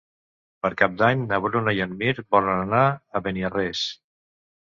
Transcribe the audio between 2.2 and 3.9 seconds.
volen anar a Beniarrés.